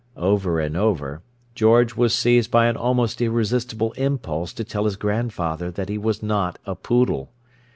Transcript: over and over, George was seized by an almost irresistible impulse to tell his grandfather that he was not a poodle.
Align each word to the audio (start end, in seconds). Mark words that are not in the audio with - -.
over 0.17 0.59
and 0.59 0.75
over, 0.75 1.21
George 1.53 1.93
was 1.95 2.11
seized 2.11 2.49
by 2.49 2.65
an 2.65 2.75
almost 2.75 3.21
irresistible 3.21 3.91
impulse 3.91 4.51
to 4.51 4.63
tell 4.63 4.85
his 4.85 4.95
grandfather 4.95 5.69
that 5.69 5.89
he 5.89 5.97
was 5.99 6.23
not 6.23 6.57
a 6.65 6.73
poodle. 6.73 7.29